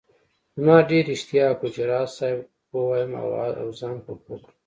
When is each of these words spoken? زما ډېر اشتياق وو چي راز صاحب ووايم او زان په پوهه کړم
زما 0.55 0.77
ډېر 0.89 1.05
اشتياق 1.15 1.57
وو 1.61 1.69
چي 1.75 1.83
راز 1.91 2.09
صاحب 2.17 2.39
ووايم 2.75 3.11
او 3.61 3.69
زان 3.79 3.95
په 4.05 4.11
پوهه 4.23 4.37
کړم 4.43 4.55